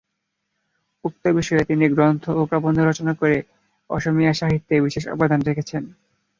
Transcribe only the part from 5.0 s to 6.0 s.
অবদান রেখেছেন।